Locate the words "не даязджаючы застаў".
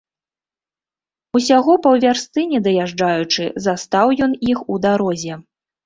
2.55-4.07